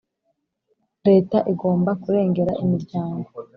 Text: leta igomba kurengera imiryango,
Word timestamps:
leta 1.07 1.37
igomba 1.51 1.91
kurengera 2.01 2.51
imiryango, 2.63 3.29